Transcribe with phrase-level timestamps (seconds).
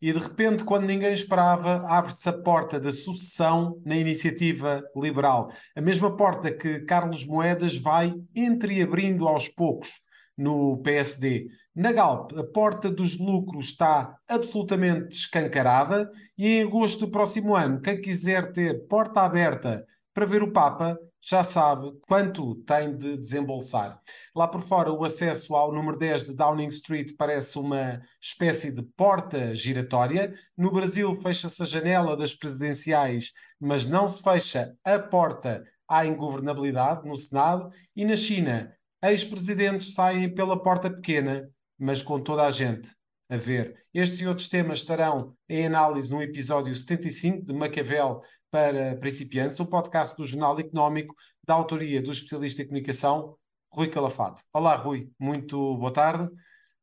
[0.00, 5.52] E de repente, quando ninguém esperava, abre-se a porta da sucessão na iniciativa liberal.
[5.76, 9.90] A mesma porta que Carlos Moedas vai entreabrindo aos poucos
[10.36, 11.48] no PSD.
[11.74, 17.80] Na Galp, a porta dos lucros está absolutamente escancarada e em agosto do próximo ano,
[17.80, 24.00] quem quiser ter porta aberta para ver o Papa, já sabe quanto tem de desembolsar.
[24.34, 28.82] Lá por fora, o acesso ao número 10 de Downing Street parece uma espécie de
[28.82, 30.34] porta giratória.
[30.56, 37.06] No Brasil, fecha-se a janela das presidenciais, mas não se fecha a porta à ingovernabilidade
[37.06, 37.70] no Senado.
[37.94, 42.90] E na China, ex-presidentes saem pela porta pequena, mas com toda a gente
[43.30, 43.76] a ver.
[43.94, 49.66] Estes e outros temas estarão em análise no episódio 75 de Maquiavel para principiantes, o
[49.66, 51.14] podcast do Jornal Económico,
[51.46, 53.36] da autoria do especialista em comunicação,
[53.72, 54.42] Rui Calafate.
[54.52, 56.28] Olá, Rui, muito boa tarde.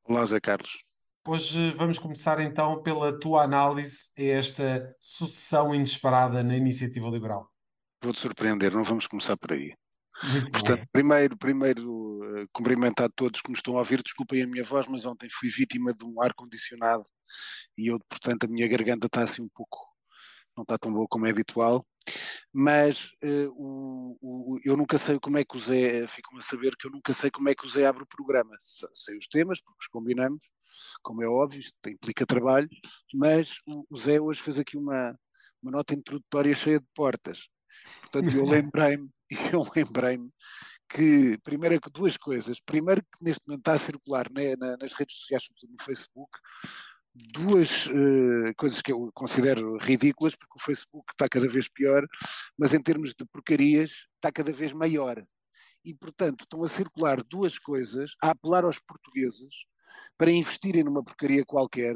[0.06, 0.78] Olá, Zé Carlos.
[1.28, 7.52] Hoje vamos começar então pela tua análise a esta sucessão inesperada na iniciativa liberal.
[8.02, 9.74] Vou-te surpreender, não vamos começar por aí.
[10.24, 10.88] Muito Portanto, bem.
[10.92, 11.84] primeiro, primeiro
[12.24, 14.02] uh, cumprimentar todos que nos estão a ouvir.
[14.02, 17.06] Desculpem a minha voz, mas ontem fui vítima de um ar-condicionado
[17.78, 19.87] e eu, portanto, a minha garganta está assim um pouco,
[20.58, 21.86] não está tão boa como é habitual.
[22.52, 26.76] Mas uh, o, o, eu nunca sei como é que o Zé, ficam a saber
[26.76, 28.58] que eu nunca sei como é que o Zé abre o programa.
[28.62, 30.42] Sei os temas, porque os combinamos,
[31.04, 32.70] como é óbvio, isto implica trabalho,
[33.14, 35.18] mas o, o Zé hoje fez aqui uma,
[35.62, 37.48] uma nota introdutória cheia de portas.
[38.02, 39.10] Portanto, eu lembrei-me
[39.54, 40.32] eu lembrei-me
[40.90, 42.60] que, primeiro, duas coisas.
[42.62, 46.32] Primeiro, que neste momento está a circular né, nas redes sociais, sobretudo no Facebook,
[47.34, 52.06] duas uh, coisas que eu considero ridículas, porque o Facebook está cada vez pior,
[52.58, 55.24] mas em termos de porcarias está cada vez maior.
[55.84, 59.54] E, portanto, estão a circular duas coisas, a apelar aos portugueses
[60.18, 61.96] para investirem numa porcaria qualquer,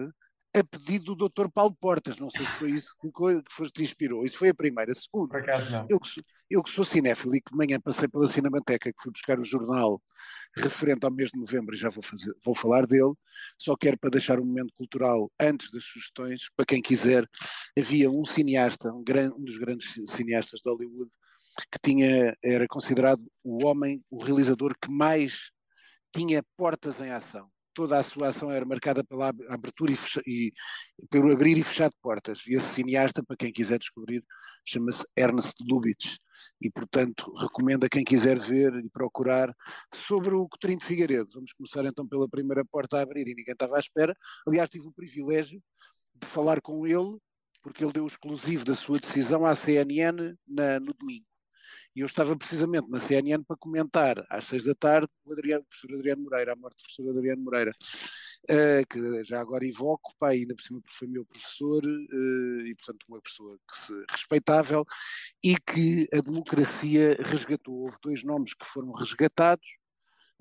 [0.53, 1.49] a pedido do Dr.
[1.53, 2.17] Paulo Portas.
[2.17, 4.25] Não sei se foi isso que, que foi, te inspirou.
[4.25, 4.91] Isso foi a primeira.
[4.91, 5.87] A segunda, Por acaso não.
[5.89, 9.01] Eu que, sou, eu que sou cinéfilo e que de manhã passei pela Cinemateca, que
[9.01, 10.01] fui buscar o jornal
[10.57, 13.13] referente ao mês de novembro e já vou, fazer, vou falar dele,
[13.57, 17.25] só quero para deixar um momento cultural antes das sugestões, para quem quiser,
[17.77, 21.09] havia um cineasta, um, gran, um dos grandes cineastas de Hollywood,
[21.71, 25.51] que tinha, era considerado o homem, o realizador que mais
[26.13, 30.53] tinha portas em ação toda a sua ação era marcada pela abertura e, fecha, e,
[31.09, 32.41] pelo abrir e fechar de portas.
[32.47, 34.23] E esse cineasta, para quem quiser descobrir,
[34.65, 36.17] chama-se Ernest Lubitsch.
[36.59, 39.55] E, portanto, recomendo a quem quiser ver e procurar
[39.93, 41.29] sobre o Coutinho de Figueiredo.
[41.33, 44.15] Vamos começar então pela primeira porta a abrir e ninguém estava à espera.
[44.47, 45.61] Aliás, tive o privilégio
[46.15, 47.17] de falar com ele,
[47.61, 51.30] porque ele deu o exclusivo da sua decisão à CNN na, no domingo.
[51.95, 55.65] E eu estava precisamente na CNN para comentar às seis da tarde o, Adriano, o
[55.65, 57.71] professor Adriano Moreira, a morte do professor Adriano Moreira,
[58.49, 63.05] uh, que já agora evoco, pá, ainda por cima foi meu professor uh, e, portanto,
[63.09, 64.85] uma pessoa que se, respeitável
[65.43, 67.75] e que a democracia resgatou.
[67.75, 69.67] Houve dois nomes que foram resgatados,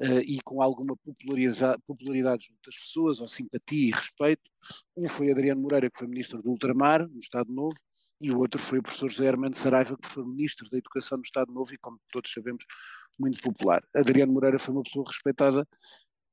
[0.00, 4.50] uh, e com alguma popularidade, popularidade junto das pessoas, ou simpatia e respeito.
[4.96, 7.76] Um foi Adriano Moreira, que foi ministro do Ultramar, no Estado Novo,
[8.20, 11.24] e o outro foi o professor José Armando Saraiva, que foi ministro da Educação no
[11.24, 12.64] Estado Novo e, como todos sabemos,
[13.18, 13.82] muito popular.
[13.94, 15.66] Adriano Moreira foi uma pessoa respeitada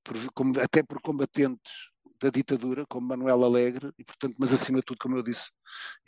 [0.03, 4.85] por, como, até por combatentes da ditadura, como Manuel Alegre, e portanto, mas acima de
[4.85, 5.49] tudo, como eu disse,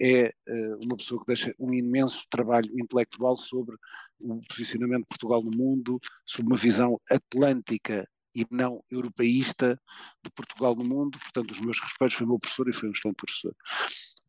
[0.02, 3.76] é uh, uma pessoa que deixa um imenso trabalho intelectual sobre
[4.20, 9.80] o posicionamento de Portugal no mundo, sobre uma visão atlântica e não europeísta
[10.24, 13.18] de Portugal no mundo, portanto os meus respeitos, foi meu professor e foi um excelente
[13.18, 13.56] professor.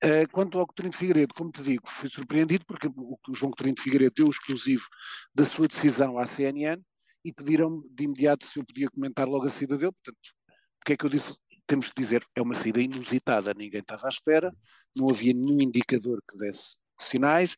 [0.03, 3.75] Uh, quanto ao Coutinho de Figueiredo, como te digo, fui surpreendido porque o João Coutinho
[3.75, 4.87] de Figueiredo deu o exclusivo
[5.35, 6.83] da sua decisão à CNN
[7.25, 10.35] e pediram-me de imediato se eu podia comentar logo a saída dele, portanto,
[10.79, 11.35] porque é que eu disse
[11.71, 14.53] temos de dizer, é uma saída inusitada, ninguém estava à espera,
[14.95, 17.55] não havia nenhum indicador que desse sinais.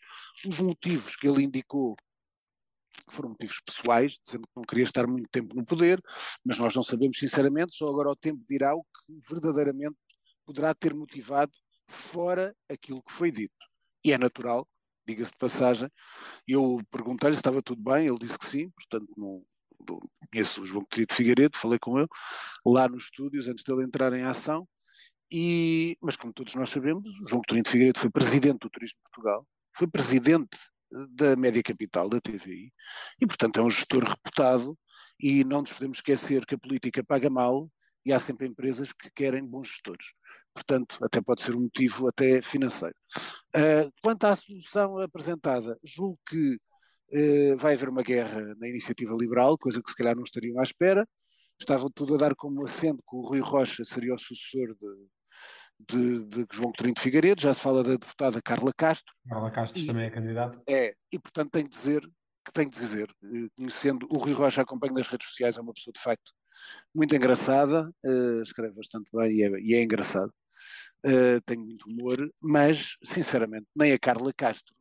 [0.46, 1.96] Os motivos que ele indicou
[3.08, 5.98] foram motivos pessoais, dizendo que não queria estar muito tempo no poder,
[6.44, 9.96] mas nós não sabemos sinceramente, só agora o tempo dirá o que verdadeiramente
[10.44, 11.52] poderá ter motivado
[11.88, 13.54] fora aquilo que foi dito.
[14.04, 14.68] E é natural,
[15.06, 15.88] diga-se de passagem,
[16.46, 19.42] eu perguntei-lhe se estava tudo bem, ele disse que sim, portanto não,
[20.32, 22.08] conheço o João de Figueiredo, falei com ele
[22.64, 24.66] lá nos estúdios antes dele entrar em ação,
[25.30, 28.98] e, mas como todos nós sabemos, o João Coutinho de Figueiredo foi presidente do Turismo
[28.98, 30.58] de Portugal, foi presidente
[31.10, 32.72] da Média Capital, da TVI,
[33.20, 34.78] e portanto é um gestor reputado,
[35.18, 37.70] e não nos podemos esquecer que a política paga mal,
[38.04, 40.06] e há sempre empresas que querem bons gestores.
[40.52, 42.96] Portanto, até pode ser um motivo até financeiro.
[43.56, 46.58] Uh, quanto à solução apresentada, julgo que
[47.58, 51.06] vai haver uma guerra na iniciativa liberal, coisa que se calhar não estariam à espera.
[51.60, 54.74] Estavam tudo a dar como assento que o Rui Rocha seria o sucessor
[55.88, 59.12] de, de, de João Coutinho de Figueiredo, já se fala da deputada Carla Castro.
[59.28, 60.62] Carla Castro e, também é candidata.
[60.68, 62.02] É, e portanto tenho que dizer,
[62.44, 65.72] que tenho que dizer, eh, conhecendo o Rui Rocha, acompanho nas redes sociais, é uma
[65.72, 66.32] pessoa de facto
[66.94, 70.32] muito engraçada, uh, escreve bastante bem e é, e é engraçado,
[71.06, 74.74] uh, tem muito humor, mas, sinceramente, nem a Carla Castro,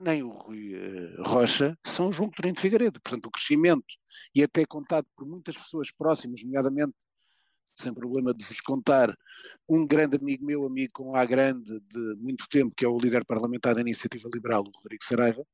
[0.00, 3.00] nem o Rui uh, Rocha são João Coutinho de Figueiredo.
[3.00, 3.94] Portanto, o crescimento,
[4.34, 6.94] e até contado por muitas pessoas próximas, nomeadamente
[7.76, 9.16] sem problema de vos contar,
[9.68, 13.24] um grande amigo meu, amigo com A grande de muito tempo, que é o líder
[13.24, 15.44] parlamentar da Iniciativa Liberal, o Rodrigo Saraiva,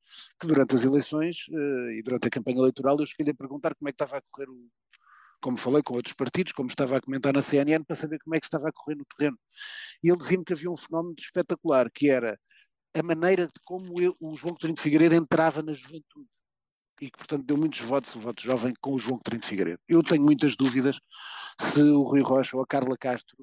[0.40, 3.88] que durante as eleições uh, e durante a campanha eleitoral eu cheguei a perguntar como
[3.88, 4.68] é que estava a correr o,
[5.40, 8.40] como falei com outros partidos, como estava a comentar na CNN, para saber como é
[8.40, 9.38] que estava a correr no terreno.
[10.02, 12.38] E ele dizia-me que havia um fenómeno espetacular, que era
[12.98, 16.28] a maneira de como eu, o João Coutinho de Figueiredo entrava na juventude
[17.00, 19.80] e que, portanto, deu muitos votos, o voto jovem, com o João Coutinho de Figueiredo.
[19.86, 20.98] Eu tenho muitas dúvidas
[21.60, 23.36] se o Rui Rocha ou a Carla Castro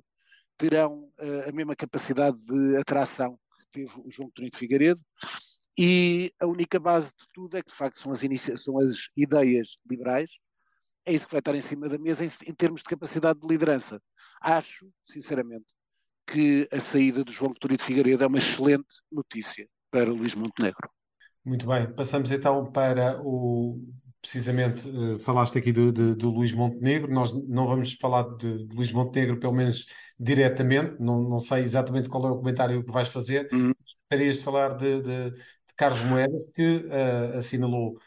[0.58, 5.02] terão uh, a mesma capacidade de atração que teve o João Coutinho de Figueiredo
[5.78, 8.20] e a única base de tudo é que, de facto, são as,
[8.62, 10.38] são as ideias liberais,
[11.06, 13.48] é isso que vai estar em cima da mesa em, em termos de capacidade de
[13.48, 14.02] liderança.
[14.42, 15.66] Acho, sinceramente,
[16.26, 20.90] que a saída do João Coutinho de Figueiredo é uma excelente notícia para Luís Montenegro.
[21.46, 23.80] Muito bem, passamos então para o.
[24.22, 27.12] Precisamente, uh, falaste aqui do, de, do Luís Montenegro.
[27.14, 29.86] Nós não vamos falar de, de Luís Montenegro, pelo menos
[30.18, 30.96] diretamente.
[30.98, 33.50] Não, não sei exatamente qual é o comentário que vais fazer.
[33.52, 33.74] Uhum.
[34.10, 37.98] Gostarias de falar de, de, de Carlos Moedas, que uh, assinalou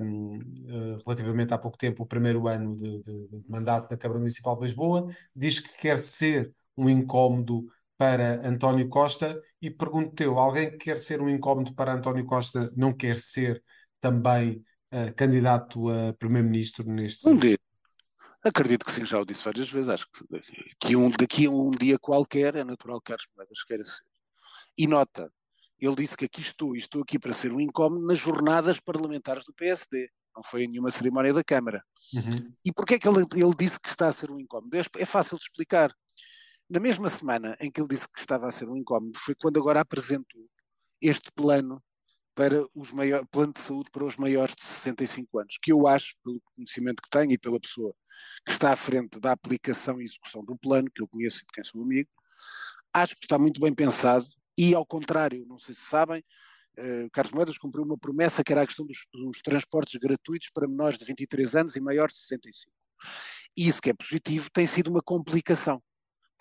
[0.00, 4.56] um, uh, relativamente há pouco tempo o primeiro ano de, de, mandato da Câmara Municipal
[4.56, 5.08] de Lisboa.
[5.34, 7.66] Diz que quer ser um incómodo
[7.96, 12.92] para António Costa e pergunto-te alguém que quer ser um incómodo para António Costa não
[12.92, 13.62] quer ser
[14.00, 17.28] também uh, candidato a primeiro-ministro neste...
[17.28, 17.58] Um dia.
[18.42, 20.24] Acredito que sim, já o disse várias vezes, acho que,
[20.78, 24.04] que um, daqui a um dia qualquer é natural que Carlos Moedas queira ser.
[24.76, 25.32] E nota,
[25.80, 29.44] ele disse que aqui estou e estou aqui para ser um incómodo nas jornadas parlamentares
[29.44, 30.10] do PSD.
[30.36, 31.82] Não foi em nenhuma cerimónia da Câmara.
[32.14, 32.52] Uhum.
[32.64, 34.76] E porquê é que ele, ele, disse que está a ser um incómodo?
[34.76, 35.94] É, é fácil de explicar.
[36.74, 39.60] Na mesma semana em que ele disse que estava a ser um incómodo, foi quando
[39.60, 40.44] agora apresentou
[41.00, 41.80] este plano
[42.34, 46.16] para os maiores, plano de saúde para os maiores de 65 anos, que eu acho,
[46.24, 47.94] pelo conhecimento que tenho e pela pessoa
[48.44, 51.52] que está à frente da aplicação e execução do plano, que eu conheço e de
[51.54, 52.10] quem sou amigo,
[52.92, 54.26] acho que está muito bem pensado
[54.58, 56.24] e, ao contrário, não sei se sabem,
[56.76, 60.66] uh, Carlos Moedas cumpriu uma promessa que era a questão dos, dos transportes gratuitos para
[60.66, 62.72] menores de 23 anos e maiores de 65.
[63.56, 65.80] E isso que é positivo tem sido uma complicação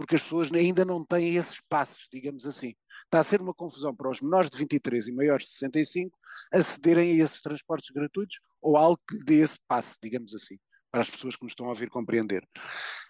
[0.03, 2.73] porque as pessoas ainda não têm esses passos, digamos assim.
[3.05, 6.17] Está a ser uma confusão para os menores de 23 e maiores de 65
[6.51, 10.59] acederem a esses transportes gratuitos ou algo que lhe dê esse passo, digamos assim,
[10.91, 12.45] para as pessoas que nos estão a ouvir compreender.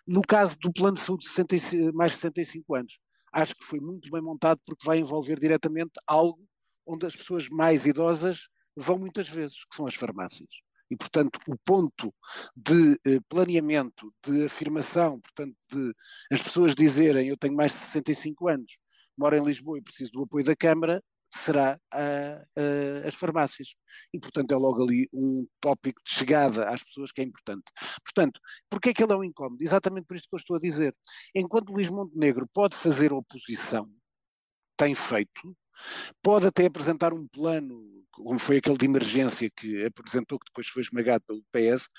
[0.05, 2.99] No caso do plano de saúde de 65, mais de 65 anos,
[3.33, 6.47] acho que foi muito bem montado porque vai envolver diretamente algo
[6.85, 10.49] onde as pessoas mais idosas vão muitas vezes, que são as farmácias.
[10.93, 12.13] E, portanto, o ponto
[12.55, 15.91] de eh, planeamento, de afirmação, portanto, de
[16.31, 18.77] as pessoas dizerem eu tenho mais de 65 anos,
[19.17, 21.03] moro em Lisboa e preciso do apoio da Câmara,
[21.33, 23.69] será a, a, as farmácias.
[24.13, 27.65] E, portanto, é logo ali um tópico de chegada às pessoas que é importante.
[28.03, 29.63] Portanto, porquê é que ele é um incómodo?
[29.63, 30.95] Exatamente por isto que eu estou a dizer.
[31.33, 33.89] Enquanto Luís Montenegro pode fazer oposição,
[34.77, 35.55] tem feito,
[36.21, 40.81] Pode até apresentar um plano, como foi aquele de emergência que apresentou, que depois foi
[40.83, 41.89] esmagado pelo PS,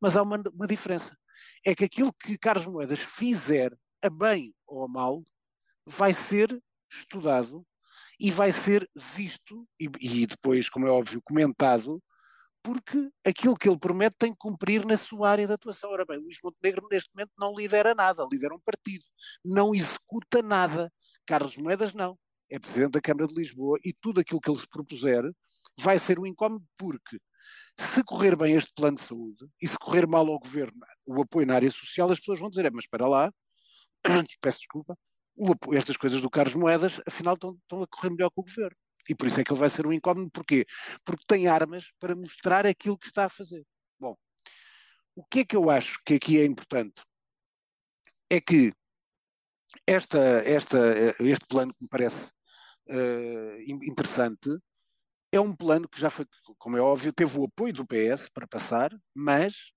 [0.00, 1.16] mas há uma, uma diferença.
[1.64, 5.22] É que aquilo que Carlos Moedas fizer, a bem ou a mal,
[5.86, 6.60] vai ser
[6.90, 7.64] estudado
[8.18, 12.02] e vai ser visto e, e, depois, como é óbvio, comentado,
[12.62, 15.90] porque aquilo que ele promete tem que cumprir na sua área de atuação.
[15.90, 19.04] Ora bem, Luís Montenegro neste momento não lidera nada, lidera um partido,
[19.44, 20.92] não executa nada.
[21.24, 22.18] Carlos Moedas não
[22.50, 25.22] é presidente da Câmara de Lisboa e tudo aquilo que ele se propuser
[25.80, 27.18] vai ser um incómodo porque
[27.78, 31.46] se correr bem este plano de saúde e se correr mal ao governo o apoio
[31.46, 33.32] na área social, as pessoas vão dizer, é, mas espera lá,
[34.40, 34.96] peço desculpa,
[35.50, 38.76] apoio, estas coisas do Carlos Moedas, afinal estão, estão, a correr melhor que o governo.
[39.08, 40.66] E por isso é que ele vai ser um incómodo, porquê?
[41.04, 43.64] Porque tem armas para mostrar aquilo que está a fazer.
[43.98, 44.14] Bom,
[45.14, 47.02] o que é que eu acho que aqui é importante?
[48.28, 48.72] É que
[49.86, 50.78] esta, esta,
[51.18, 52.30] este plano que me parece
[52.88, 54.50] uh, interessante.
[55.32, 56.26] É um plano que já foi,
[56.58, 59.72] como é óbvio, teve o apoio do PS para passar, mas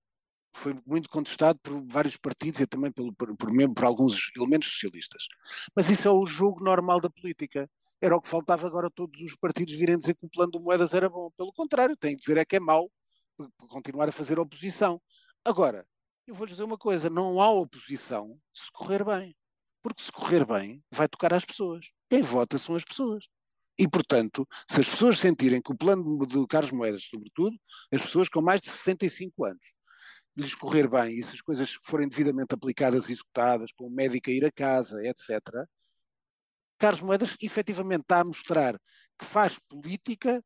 [0.56, 5.24] foi muito contestado por vários partidos e também pelo, por, por, por alguns elementos socialistas.
[5.74, 7.68] Mas isso é o jogo normal da política.
[8.00, 10.94] Era o que faltava agora todos os partidos virem dizer que o plano do Moedas
[10.94, 11.30] era bom.
[11.36, 12.90] Pelo contrário, tem que dizer é que é mau
[13.68, 15.00] continuar a fazer oposição.
[15.44, 15.86] Agora,
[16.26, 19.36] eu vou-lhes dizer uma coisa: não há oposição se correr bem.
[19.82, 21.86] Porque se correr bem, vai tocar às pessoas.
[22.08, 23.26] Quem vota são as pessoas.
[23.78, 27.56] E, portanto, se as pessoas sentirem que o plano de Carlos Moedas, sobretudo,
[27.92, 29.74] as pessoas com mais de 65 anos,
[30.36, 34.30] lhes correr bem e se as coisas forem devidamente aplicadas e executadas, com o médico
[34.30, 35.40] a ir a casa, etc.,
[36.78, 38.78] Carlos Moedas efetivamente está a mostrar
[39.18, 40.42] que faz política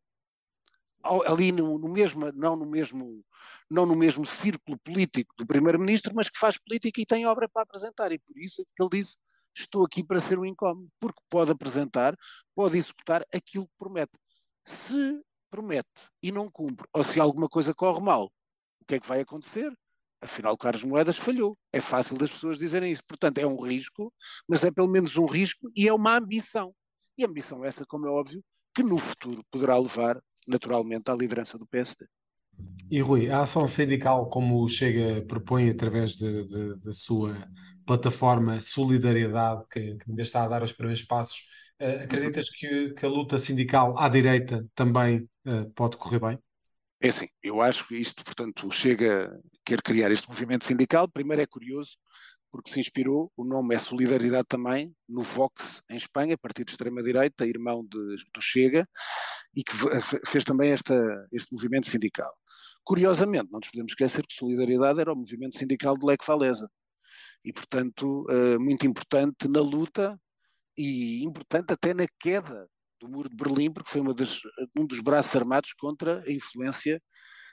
[1.26, 3.24] ali no, no, mesmo, não no mesmo,
[3.70, 7.62] não no mesmo círculo político do primeiro-ministro, mas que faz política e tem obra para
[7.62, 8.12] apresentar.
[8.12, 9.16] E por isso é que ele disse:
[9.60, 12.16] estou aqui para ser um incómodo, porque pode apresentar,
[12.54, 14.12] pode executar aquilo que promete.
[14.64, 15.88] Se promete
[16.22, 18.26] e não cumpre, ou se alguma coisa corre mal,
[18.80, 19.72] o que é que vai acontecer?
[20.20, 21.56] Afinal, Carlos Moedas falhou.
[21.72, 23.02] É fácil das pessoas dizerem isso.
[23.06, 24.12] Portanto, é um risco,
[24.48, 26.74] mas é pelo menos um risco e é uma ambição.
[27.16, 28.42] E ambição essa, como é óbvio,
[28.74, 32.06] que no futuro poderá levar naturalmente à liderança do PSD.
[32.90, 37.36] E Rui, a ação sindical, como o Chega propõe através da sua
[37.88, 41.38] plataforma Solidariedade, que, que, ainda está a dar os primeiros passos,
[41.80, 46.38] uh, acreditas que, que, a luta sindical à direita também uh, pode correr bem?
[47.00, 51.08] É assim, eu acho que isto, portanto, Chega quer criar este movimento sindical.
[51.08, 51.96] Primeiro é curioso,
[52.50, 57.46] porque se inspirou, o nome é Solidariedade também, no Vox, em Espanha, partido de extrema-direita,
[57.46, 58.86] irmão de, do Chega,
[59.54, 59.72] e que
[60.26, 60.94] fez também esta,
[61.32, 62.32] este movimento sindical.
[62.84, 66.68] Curiosamente, não nos podemos esquecer que Solidariedade era o movimento sindical de Lech Walesa,
[67.48, 70.20] e, portanto, uh, muito importante na luta
[70.76, 72.68] e importante até na queda
[73.00, 74.38] do Muro de Berlim, porque foi das,
[74.78, 77.02] um dos braços armados contra a influência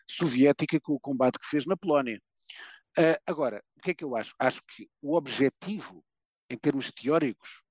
[0.05, 2.21] soviética com o combate que fez na Polónia.
[2.99, 4.35] Uh, agora, o que é que eu acho?
[4.37, 6.03] Acho que o objetivo,
[6.49, 7.63] em termos teóricos,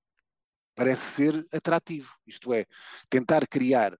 [0.74, 2.64] parece ser atrativo, isto é,
[3.10, 3.98] tentar criar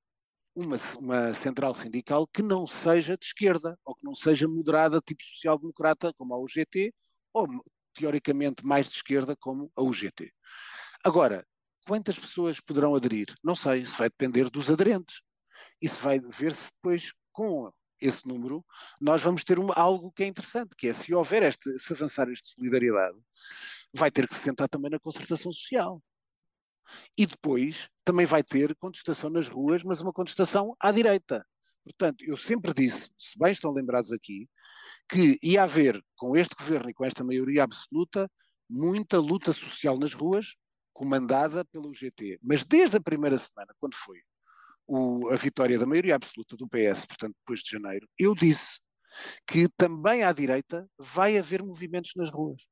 [0.54, 5.22] uma, uma central sindical que não seja de esquerda, ou que não seja moderada, tipo
[5.22, 6.90] social-democrata, como a UGT,
[7.34, 7.46] ou
[7.94, 10.32] teoricamente mais de esquerda, como a UGT.
[11.04, 11.46] Agora,
[11.86, 13.34] quantas pessoas poderão aderir?
[13.42, 15.22] Não sei, isso vai depender dos aderentes.
[15.80, 18.64] Isso vai ver-se depois com esse número,
[19.00, 22.28] nós vamos ter uma, algo que é interessante, que é se houver este, se avançar
[22.30, 23.16] esta solidariedade,
[23.92, 26.02] vai ter que se sentar também na concertação social.
[27.16, 31.46] E depois também vai ter contestação nas ruas, mas uma contestação à direita.
[31.82, 34.48] Portanto, eu sempre disse, se bem estão lembrados aqui,
[35.08, 38.30] que ia haver, com este governo e com esta maioria absoluta,
[38.68, 40.56] muita luta social nas ruas,
[40.92, 42.38] comandada pelo GT.
[42.42, 44.18] Mas desde a primeira semana, quando foi
[44.87, 48.80] o, a vitória da maioria absoluta do PS, portanto, depois de janeiro, eu disse
[49.46, 52.62] que também à direita vai haver movimentos nas ruas.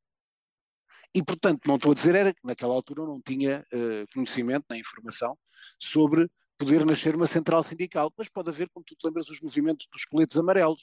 [1.15, 4.65] E, portanto, não estou a dizer era que naquela altura eu não tinha uh, conhecimento
[4.71, 5.39] nem informação
[5.79, 9.87] sobre poder nascer uma central sindical, mas pode haver, como tu te lembras, os movimentos
[9.93, 10.83] dos coletes amarelos.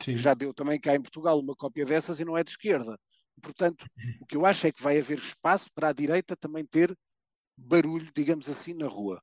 [0.00, 0.16] Sim.
[0.16, 2.98] Já deu também cá em Portugal uma cópia dessas e não é de esquerda.
[3.42, 3.86] Portanto,
[4.20, 6.96] o que eu acho é que vai haver espaço para a direita também ter
[7.56, 9.22] barulho, digamos assim, na rua.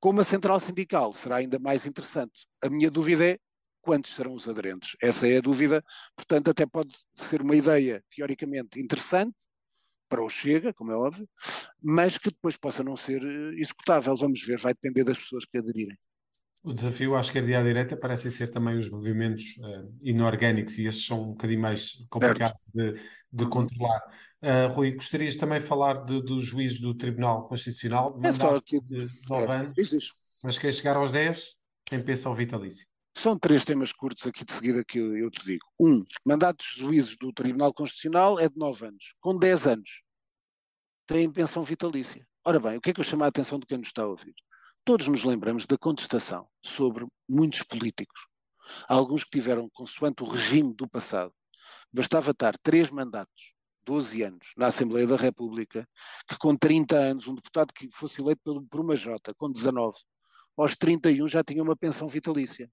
[0.00, 2.46] Como a central sindical será ainda mais interessante.
[2.62, 3.38] A minha dúvida é
[3.80, 4.96] quantos serão os aderentes.
[5.00, 5.84] Essa é a dúvida.
[6.16, 9.34] Portanto, até pode ser uma ideia teoricamente interessante
[10.08, 11.28] para o Chega, como é óbvio,
[11.82, 14.14] mas que depois possa não ser eh, executável.
[14.16, 15.96] Vamos ver, vai depender das pessoas que aderirem.
[16.64, 20.86] O desafio à esquerda e à direita parecem ser também os movimentos uh, inorgânicos e
[20.86, 22.94] esses são um bocadinho mais complicados de,
[23.30, 24.00] de, controlar.
[24.42, 28.80] Uh, Rui, gostarias também de falar de, dos juízes do Tribunal Constitucional, é só aqui,
[28.80, 31.54] de 9 é, anos, mas queres chegar aos 10?
[31.84, 32.86] Quem pensa ao vitalício?
[33.14, 35.66] São três temas curtos aqui de seguida que eu, eu te digo.
[35.78, 39.14] Um, mandato dos juízes do Tribunal Constitucional é de 9 anos.
[39.20, 40.02] Com 10 anos,
[41.06, 42.26] têm pensão vitalícia.
[42.42, 44.06] Ora bem, o que é que eu chamo a atenção de quem nos está a
[44.06, 44.34] ouvir?
[44.86, 48.26] Todos nos lembramos da contestação sobre muitos políticos.
[48.86, 51.32] alguns que tiveram, consoante o regime do passado,
[51.90, 55.88] bastava estar três mandatos, 12 anos, na Assembleia da República,
[56.28, 59.96] que com 30 anos, um deputado que fosse eleito por uma Jota, com 19,
[60.54, 62.70] aos 31 já tinha uma pensão vitalícia.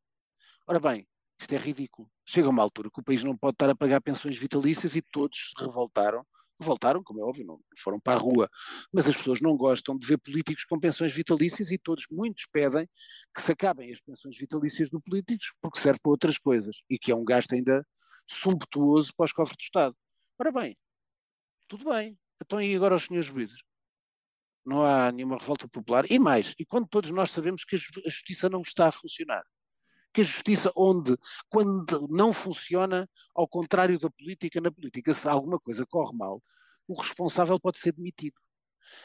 [0.67, 1.07] Ora bem,
[1.39, 2.11] isto é ridículo.
[2.25, 5.53] Chega uma altura que o país não pode estar a pagar pensões vitalícias e todos
[5.57, 6.25] se revoltaram
[6.63, 8.49] voltaram, como é óbvio, não foram para a rua,
[8.91, 12.87] mas as pessoas não gostam de ver políticos com pensões vitalícias e todos, muitos pedem
[13.33, 17.11] que se acabem as pensões vitalícias dos políticos porque serve para outras coisas e que
[17.11, 17.85] é um gasto ainda
[18.27, 19.95] sumptuoso para os cofres do Estado.
[20.39, 20.77] Ora bem,
[21.67, 23.61] tudo bem, então e agora os senhores juízes?
[24.65, 26.05] Não há nenhuma revolta popular.
[26.09, 29.43] E mais, e quando todos nós sabemos que a justiça não está a funcionar,
[30.13, 31.17] que a justiça, onde,
[31.49, 36.41] quando não funciona, ao contrário da política, na política, se alguma coisa corre mal,
[36.87, 38.35] o responsável pode ser demitido.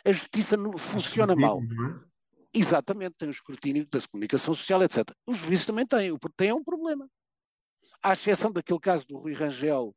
[0.05, 1.61] A justiça não funciona mal.
[1.61, 2.59] É?
[2.59, 5.05] Exatamente, tem o escrutínio da comunicação social, etc.
[5.27, 7.09] Os juízes também têm, o têm é um problema.
[8.03, 9.95] À exceção daquele caso do Rui Rangel,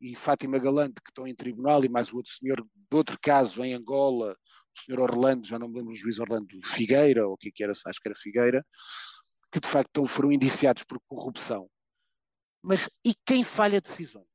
[0.00, 3.64] e Fátima Galante, que estão em tribunal, e mais o outro senhor de outro caso
[3.64, 4.36] em Angola,
[4.76, 7.52] o senhor Orlando, já não me lembro o juiz Orlando Figueira, ou o que, é
[7.52, 8.64] que era, acho que era Figueira,
[9.56, 11.66] que de facto foram indiciados por corrupção.
[12.62, 14.26] Mas e quem falha decisões?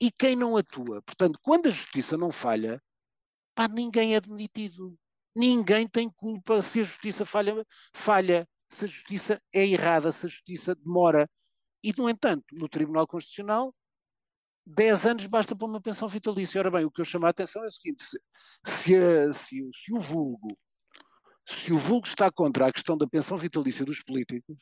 [0.00, 1.02] E quem não atua?
[1.02, 2.82] Portanto, quando a justiça não falha,
[3.54, 4.98] pá, ninguém é demitido.
[5.36, 10.30] Ninguém tem culpa se a justiça falha, falha, se a justiça é errada, se a
[10.30, 11.28] justiça demora.
[11.84, 13.74] E, no entanto, no Tribunal Constitucional,
[14.64, 16.58] 10 anos basta para uma pensão vitalícia.
[16.58, 18.18] Ora bem, o que eu chamo a atenção é o seguinte: se,
[18.64, 20.56] se, se, se o vulgo
[21.46, 24.56] se o vulgo está contra a questão da pensão vitalícia dos políticos,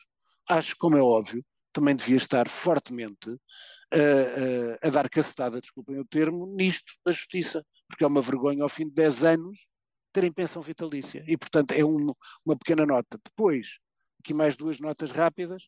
[0.47, 3.29] acho, como é óbvio, também devia estar fortemente
[3.91, 8.63] a, a, a dar cacetada, desculpem o termo, nisto da justiça, porque é uma vergonha
[8.63, 9.67] ao fim de 10 anos
[10.11, 11.23] terem pensão vitalícia.
[11.27, 12.07] E, portanto, é um,
[12.45, 13.19] uma pequena nota.
[13.23, 13.79] Depois,
[14.19, 15.67] aqui mais duas notas rápidas.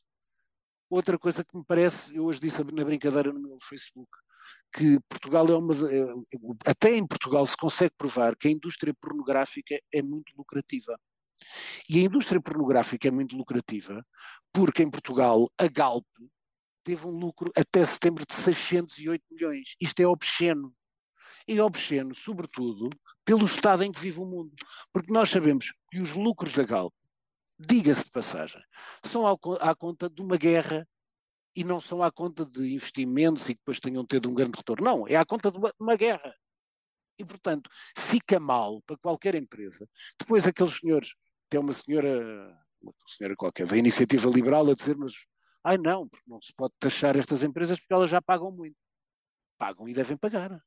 [0.89, 4.10] Outra coisa que me parece, eu hoje disse na brincadeira no meu Facebook,
[4.74, 5.74] que Portugal é uma.
[5.74, 6.06] É,
[6.66, 10.98] até em Portugal se consegue provar que a indústria pornográfica é muito lucrativa.
[11.90, 14.06] E a indústria pornográfica é muito lucrativa
[14.54, 16.06] porque em Portugal a Galp
[16.84, 19.75] teve um lucro até setembro de 608 milhões.
[19.80, 20.74] Isto é obsceno.
[21.48, 22.90] E é obsceno, sobretudo,
[23.25, 24.54] pelo estado em que vive o mundo.
[24.94, 26.94] Porque nós sabemos que os lucros da Galp,
[27.60, 28.62] diga-se de passagem,
[29.04, 30.88] são à conta de uma guerra
[31.55, 34.86] e não são à conta de investimentos e que depois tenham tido um grande retorno.
[34.86, 36.36] Não, é à conta de uma, de uma guerra.
[37.17, 39.88] E, portanto, fica mal para qualquer empresa.
[40.20, 41.13] Depois aqueles senhores,
[41.50, 45.13] tem uma senhora, uma senhora qualquer da iniciativa liberal a dizer, mas
[45.63, 48.77] ai não, porque não se pode taxar estas empresas porque elas já pagam muito.
[49.58, 50.60] Pagam e devem pagar.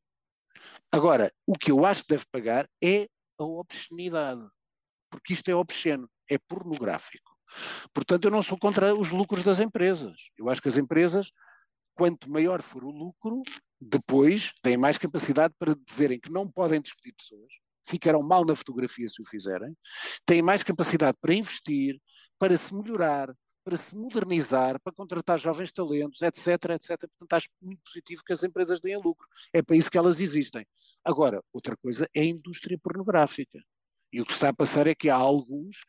[0.92, 4.46] Agora, o que eu acho que deve pagar é a obscenidade.
[5.10, 7.33] Porque isto é obsceno, é pornográfico.
[7.92, 10.14] Portanto, eu não sou contra os lucros das empresas.
[10.36, 11.30] Eu acho que as empresas,
[11.94, 13.42] quanto maior for o lucro,
[13.80, 17.52] depois têm mais capacidade para dizerem que não podem despedir pessoas,
[17.86, 19.76] ficarão mal na fotografia se o fizerem,
[20.24, 22.00] têm mais capacidade para investir,
[22.38, 26.98] para se melhorar, para se modernizar, para contratar jovens talentos, etc, etc.
[27.18, 29.26] Portanto, acho muito positivo que as empresas deem lucro.
[29.52, 30.66] É para isso que elas existem.
[31.02, 33.58] Agora, outra coisa é a indústria pornográfica.
[34.12, 35.84] E o que está a passar é que há alguns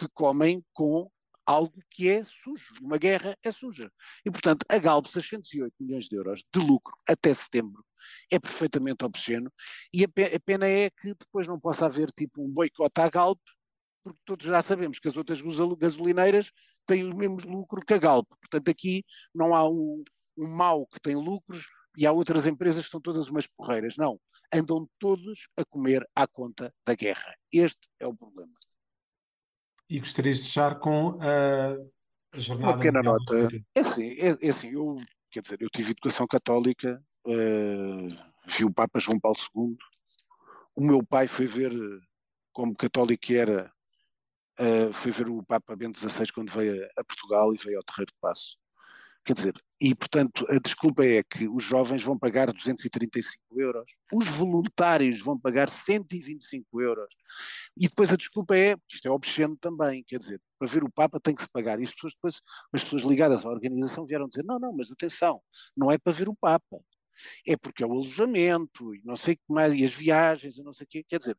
[0.00, 1.10] que comem com
[1.44, 2.74] algo que é sujo.
[2.80, 3.92] Uma guerra é suja.
[4.24, 7.84] E, portanto, a Galp, 608 milhões de euros de lucro até setembro,
[8.30, 9.52] é perfeitamente obsceno.
[9.92, 13.40] E a pena é que depois não possa haver tipo um boicote à Galp,
[14.02, 15.42] porque todos já sabemos que as outras
[15.78, 16.50] gasolineiras
[16.86, 18.26] têm o mesmo lucro que a Galp.
[18.40, 20.02] Portanto, aqui não há um,
[20.38, 21.66] um mau que tem lucros
[21.98, 23.96] e há outras empresas que são todas umas porreiras.
[23.98, 24.18] Não.
[24.52, 27.36] Andam todos a comer à conta da guerra.
[27.52, 28.52] Este é o problema
[29.90, 32.72] e gostarias de deixar com a, jornada.
[32.72, 33.48] Uma pequena nota.
[33.74, 34.96] É assim, é, é, assim, eu,
[35.30, 38.08] quer dizer, eu tive educação católica, uh,
[38.46, 39.76] vi o Papa João Paulo II,
[40.76, 41.72] o meu pai foi ver,
[42.52, 43.70] como católico era,
[44.60, 47.84] uh, foi ver o Papa Bento XVI quando veio a, a Portugal e veio ao
[47.84, 48.59] Terreiro de Passo.
[49.24, 54.26] Quer dizer, e portanto a desculpa é que os jovens vão pagar 235 euros, os
[54.26, 57.08] voluntários vão pagar 125 euros.
[57.76, 61.20] E depois a desculpa é, isto é obsceno também, quer dizer, para ver o Papa
[61.20, 61.80] tem que se pagar.
[61.80, 62.40] E as pessoas depois,
[62.72, 65.40] as pessoas ligadas à organização vieram dizer, não, não, mas atenção,
[65.76, 66.78] não é para ver o Papa.
[67.46, 70.62] É porque é o alojamento e não sei o que mais, e as viagens e
[70.62, 71.04] não sei o quê.
[71.06, 71.36] Quer dizer,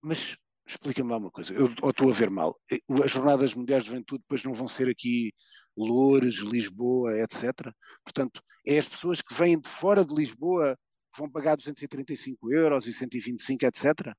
[0.00, 0.36] mas
[0.66, 2.58] explica-me lá uma coisa, eu estou a ver mal.
[3.04, 5.32] As Jornadas Mundiais de Juventude depois não vão ser aqui
[5.76, 7.72] Loures, Lisboa, etc.
[8.04, 10.76] Portanto, é as pessoas que vêm de fora de Lisboa
[11.12, 14.14] que vão pagar 235 euros e 125, etc.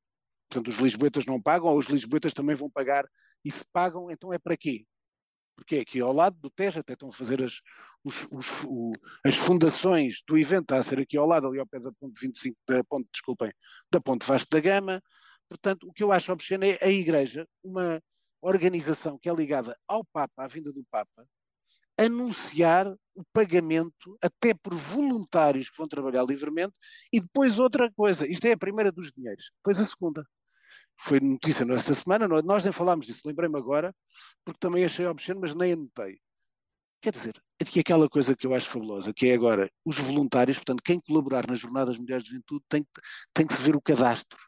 [0.49, 3.05] Portanto, os lisboetas não pagam, ou os lisboetas também vão pagar,
[3.43, 4.85] e se pagam, então é para quê?
[5.55, 7.59] Porque é aqui ao lado do Tejo, até estão a fazer as,
[8.03, 8.93] os, os, o,
[9.25, 12.55] as fundações do evento, a ser aqui ao lado, ali ao pé da ponte 25,
[12.67, 13.51] da ponte, desculpem,
[13.91, 15.01] da ponte Vasco da Gama.
[15.49, 18.01] Portanto, o que eu acho obsceno é a Igreja, uma
[18.41, 21.25] organização que é ligada ao Papa, à vinda do Papa,
[21.97, 26.73] anunciar o pagamento até por voluntários que vão trabalhar livremente
[27.11, 30.27] e depois outra coisa, isto é a primeira dos dinheiros, depois a segunda.
[30.97, 33.93] Foi notícia nesta semana, nós nem falámos disso, lembrei-me agora,
[34.43, 36.19] porque também achei obsceno, mas nem anotei.
[37.01, 40.81] Quer dizer, aqui aquela coisa que eu acho fabulosa, que é agora os voluntários, portanto,
[40.83, 42.87] quem colaborar nas Jornadas Mulheres de Juventude tem,
[43.33, 44.39] tem que se ver o cadastro.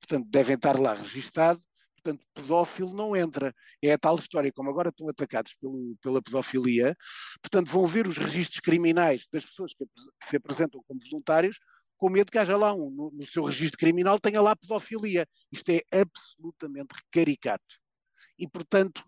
[0.00, 1.60] Portanto, devem estar lá registado
[2.08, 3.54] portanto, pedófilo não entra.
[3.82, 6.96] É a tal história, como agora estão atacados pelo, pela pedofilia,
[7.42, 9.84] portanto, vão ver os registros criminais das pessoas que,
[10.22, 11.58] se apresentam como voluntários,
[11.96, 15.26] com medo que haja lá um, no, no, seu registro criminal, tenha lá pedofilia.
[15.52, 17.76] Isto é absolutamente caricato.
[18.38, 19.04] E, portanto,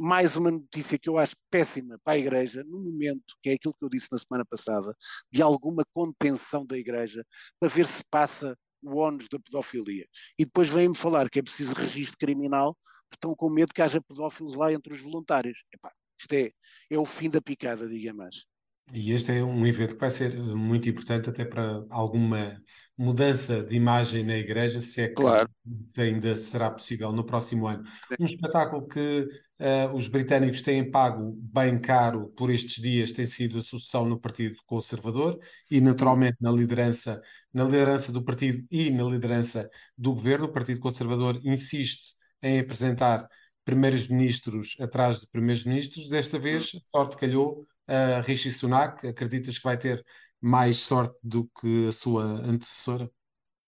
[0.00, 3.74] mais uma notícia que eu acho péssima para a Igreja, no momento, que é aquilo
[3.74, 4.94] que eu disse na semana passada,
[5.32, 7.24] de alguma contenção da Igreja,
[7.58, 10.06] para ver se passa o ónus da pedofilia.
[10.38, 14.00] E depois vêm-me falar que é preciso registro criminal, porque estão com medo que haja
[14.00, 15.64] pedófilos lá entre os voluntários.
[15.72, 16.52] Epá, isto é,
[16.90, 18.44] é o fim da picada, diga mais.
[18.92, 22.60] E este é um evento que vai ser muito importante até para alguma
[22.96, 25.50] mudança de imagem na igreja, se é que claro.
[25.98, 27.82] ainda será possível no próximo ano.
[28.18, 29.26] Um espetáculo que
[29.58, 34.20] uh, os britânicos têm pago bem caro por estes dias tem sido a sucessão no
[34.20, 35.38] Partido Conservador
[35.70, 37.20] e naturalmente na liderança,
[37.52, 39.68] na liderança do partido e na liderança
[39.98, 40.46] do governo.
[40.46, 43.26] O Partido Conservador insiste em apresentar
[43.64, 46.08] primeiros ministros atrás de primeiros ministros.
[46.08, 49.06] Desta vez, a sorte calhou a Rishi Sunak.
[49.06, 50.04] Acreditas que vai ter
[50.40, 53.10] mais sorte do que a sua antecessora?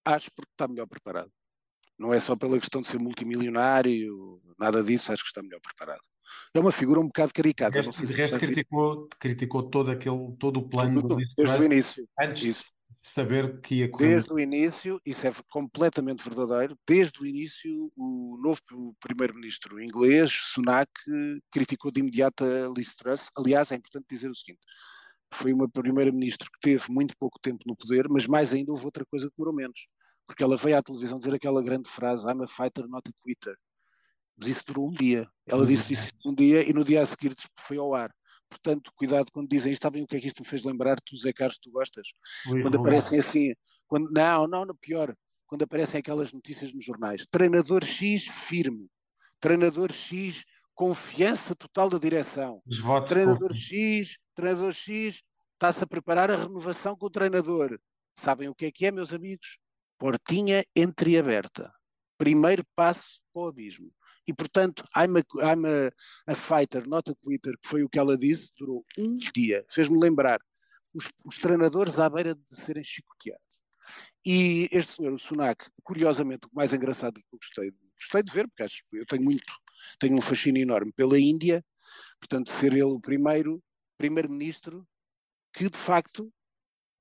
[0.04, 1.32] Acho porque está melhor preparado.
[1.98, 6.02] Não é só pela questão de ser multimilionário, nada disso, acho que está melhor preparado.
[6.52, 7.80] É uma figura um bocado caricata.
[7.80, 11.02] De resto, resto criticou, criticou todo, aquele, todo o plano
[11.36, 12.08] desde o início.
[12.20, 12.75] Antes isso.
[12.96, 14.08] Saber que ia correr.
[14.08, 18.60] Desde o início, isso é completamente verdadeiro, desde o início o novo
[19.00, 20.90] primeiro-ministro inglês, Sunak,
[21.50, 23.30] criticou de imediato a Liz Truss.
[23.36, 24.60] Aliás, é importante dizer o seguinte,
[25.32, 29.04] foi uma primeira-ministra que teve muito pouco tempo no poder, mas mais ainda houve outra
[29.04, 29.88] coisa que demorou menos.
[30.26, 33.56] Porque ela veio à televisão dizer aquela grande frase: I'm a fighter, not a quitter.
[34.36, 35.28] Mas isso durou um dia.
[35.46, 38.12] Ela disse isso um dia e no dia a seguir foi ao ar.
[38.48, 41.00] Portanto, cuidado quando dizem isto, sabem o que é que isto me fez lembrar?
[41.00, 42.08] Tu, Zé Carlos, tu gostas?
[42.48, 43.54] Ui, quando aparecem assim,
[43.86, 45.14] quando, não, não, não, pior,
[45.46, 48.88] quando aparecem aquelas notícias nos jornais: treinador X firme,
[49.40, 52.62] treinador X confiança total da direção,
[53.06, 55.22] treinador X treinador X
[55.54, 57.78] está-se a preparar a renovação com o treinador.
[58.18, 59.58] Sabem o que é que é, meus amigos?
[59.98, 61.72] Portinha entreaberta.
[62.18, 63.90] Primeiro passo para o abismo.
[64.26, 67.98] E, portanto, I'm, a, I'm a, a, fighter, not a quitter, que foi o que
[67.98, 69.64] ela disse, durou um dia.
[69.70, 70.40] Fez-me lembrar
[70.92, 73.44] os, os, treinadores à beira de serem chicoteados.
[74.24, 78.48] E este senhor, o Sunak, curiosamente, o mais engraçado que eu gostei, gostei de ver,
[78.48, 79.44] porque acho, eu tenho muito,
[80.00, 81.64] tenho um fascínio enorme pela Índia,
[82.18, 83.62] portanto, ser ele o primeiro
[83.96, 84.86] primeiro-ministro
[85.52, 86.30] que, de facto,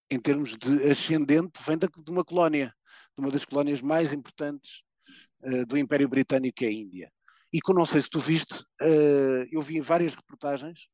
[0.10, 2.74] em termos de ascendente, vem de uma colónia,
[3.18, 4.82] de uma das colónias mais importantes
[5.42, 7.12] uh, do Império Britânico, que é a Índia.
[7.56, 10.90] E que não sei se tu viste, uh, eu vi várias reportagens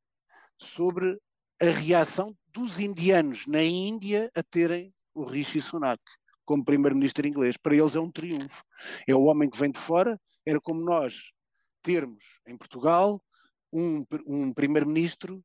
[0.60, 1.20] sobre
[1.60, 6.00] a reação dos indianos na Índia a terem o Rishi Sunak
[6.46, 7.58] como primeiro-ministro inglês.
[7.58, 8.64] Para eles é um triunfo.
[9.08, 11.32] É o homem que vem de fora, era como nós
[11.82, 13.20] termos em Portugal
[13.74, 15.44] um, um primeiro-ministro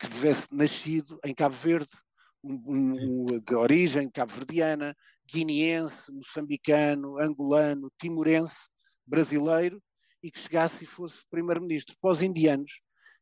[0.00, 1.98] que tivesse nascido em Cabo Verde,
[2.42, 4.96] um, um, de origem cabo-verdiana,
[5.30, 8.70] guineense, moçambicano, angolano, timorense,
[9.06, 9.82] brasileiro,
[10.24, 11.94] e que chegasse e fosse primeiro-ministro.
[12.00, 12.80] Para os indianos,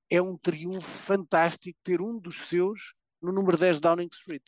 [0.08, 4.44] é um triunfo fantástico ter um dos seus no número 10 Downing Street.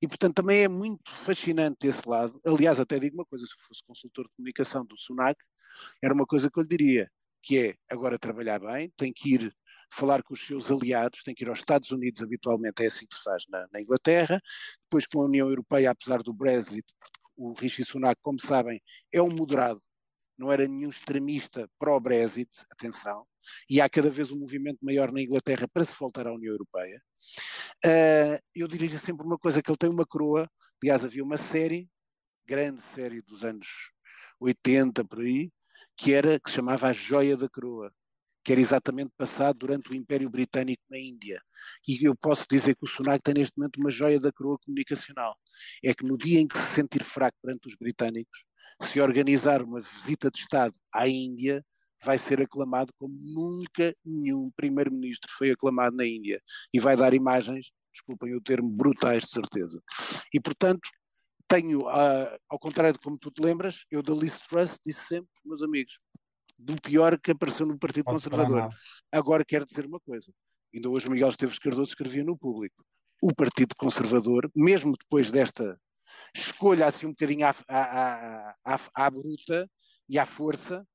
[0.00, 2.40] E, portanto, também é muito fascinante esse lado.
[2.46, 5.36] Aliás, até digo uma coisa: se eu fosse consultor de comunicação do SUNAC,
[6.00, 7.10] era uma coisa que eu lhe diria,
[7.42, 9.52] que é agora trabalhar bem, tem que ir
[9.92, 13.14] falar com os seus aliados, tem que ir aos Estados Unidos, habitualmente é assim que
[13.16, 14.40] se faz na, na Inglaterra,
[14.84, 16.86] depois com a União Europeia, apesar do Brexit,
[17.36, 18.80] o Rishi Sunak, como sabem,
[19.12, 19.82] é um moderado,
[20.42, 23.24] não era nenhum extremista pró-Brexit, atenção,
[23.70, 27.00] e há cada vez um movimento maior na Inglaterra para se voltar à União Europeia.
[27.84, 30.50] Uh, eu diria sempre uma coisa, que ele tem uma coroa,
[30.82, 31.88] aliás havia uma série,
[32.44, 33.92] grande série dos anos
[34.40, 35.52] 80 por aí,
[35.96, 37.92] que era, que se chamava A Joia da Coroa,
[38.44, 41.40] que era exatamente passado durante o Império Britânico na Índia.
[41.86, 45.36] E eu posso dizer que o Sunak tem neste momento uma joia da coroa comunicacional.
[45.84, 48.44] É que no dia em que se sentir fraco perante os britânicos,
[48.86, 51.64] se organizar uma visita de Estado à Índia,
[52.04, 56.42] vai ser aclamado como nunca nenhum primeiro-ministro foi aclamado na Índia.
[56.72, 59.80] E vai dar imagens, desculpem o termo, brutais de certeza.
[60.34, 60.88] E, portanto,
[61.46, 65.30] tenho, uh, ao contrário de como tu te lembras, eu da Liz Truss disse sempre,
[65.44, 65.98] meus amigos,
[66.58, 68.70] do pior que apareceu no Partido Pode Conservador.
[69.10, 70.32] Agora quero dizer uma coisa.
[70.74, 72.84] Ainda hoje Miguel Esteves Cardoso escrevia no público.
[73.22, 75.78] O Partido Conservador, mesmo depois desta
[76.34, 79.68] escolha assim um bocadinho à, à, à, à bruta
[80.08, 80.86] e à força,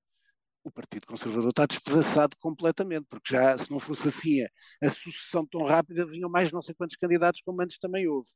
[0.63, 4.49] o Partido Conservador está despedaçado completamente, porque já, se não fosse assim a,
[4.87, 8.29] a, sucessão tão rápida, vinham mais não sei quantos candidatos, como antes também houve.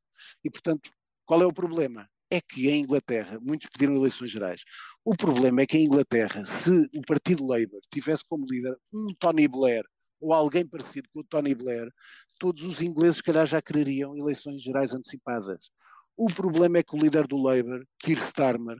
[0.43, 0.91] E, portanto,
[1.25, 2.07] qual é o problema?
[2.31, 4.63] é que em Inglaterra, muitos pediram eleições gerais.
[5.03, 9.49] O problema é que em Inglaterra, se o Partido Labour tivesse como líder um Tony
[9.49, 9.83] Blair
[10.21, 11.91] ou alguém parecido com o Tony Blair,
[12.39, 15.69] todos os ingleses, se calhar, já quereriam eleições gerais antecipadas.
[16.17, 18.77] O problema é que o líder do Labour, Keir Starmer,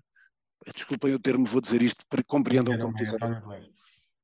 [0.76, 3.20] desculpem o termo, vou dizer isto, compreendam como quiser.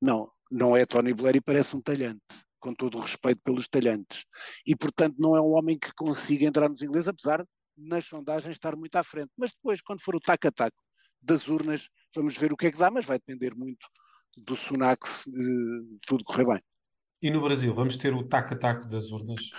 [0.01, 2.21] Não, não é Tony Blair e parece um talhante,
[2.59, 4.25] com todo o respeito pelos talhantes.
[4.65, 8.55] E, portanto, não é um homem que consiga entrar nos ingleses, apesar de, nas sondagens
[8.55, 9.31] estar muito à frente.
[9.37, 10.73] Mas depois, quando for o tac-a-tac
[11.21, 13.87] das urnas, vamos ver o que é que dá, mas vai depender muito
[14.37, 16.61] do Sunak se uh, tudo correr bem.
[17.21, 19.49] E no Brasil, vamos ter o tac-a-tac das urnas?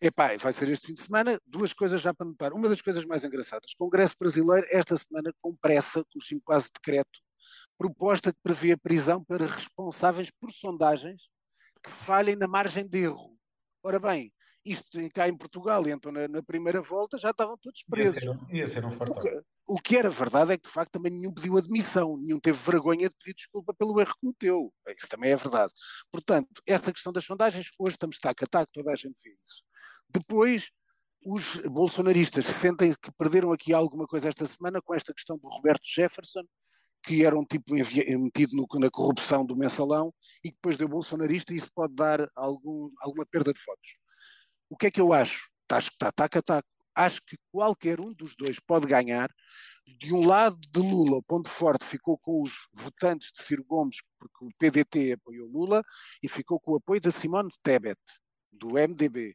[0.00, 1.40] Epá, vai ser este fim de semana.
[1.46, 2.52] Duas coisas já para notar.
[2.52, 7.18] Uma das coisas mais engraçadas: Congresso Brasileiro, esta semana, com pressa, com quase decreto,
[7.78, 11.22] proposta que prevê a prisão para responsáveis por sondagens
[11.82, 13.34] que falhem na margem de erro.
[13.82, 14.30] Ora bem,
[14.62, 18.22] isto cá em Portugal, então na, na primeira volta já estavam todos presos.
[18.22, 20.90] Ia ser, ia ser um o, que, o que era verdade é que de facto
[20.90, 24.74] também nenhum pediu admissão, nenhum teve vergonha de pedir desculpa pelo erro que cometeu.
[24.98, 25.72] Isso também é verdade.
[26.10, 29.62] Portanto, essa questão das sondagens, hoje estamos tac a tac, toda a gente vê isso.
[30.08, 30.72] Depois,
[31.24, 35.84] os bolsonaristas sentem que perderam aqui alguma coisa esta semana com esta questão do Roberto
[35.84, 36.42] Jefferson,
[37.04, 41.54] que era um tipo metido no, na corrupção do mensalão e que depois deu bolsonarista
[41.54, 43.90] e isso pode dar algum, alguma perda de votos.
[44.68, 45.48] O que é que eu acho?
[45.70, 46.66] Está tac a tac.
[47.00, 49.30] Acho que qualquer um dos dois pode ganhar.
[49.86, 53.96] De um lado de Lula, o ponto forte ficou com os votantes de Ciro Gomes,
[54.18, 55.82] porque o PDT apoiou Lula,
[56.22, 57.98] e ficou com o apoio da Simone Tebet,
[58.52, 59.34] do MDB.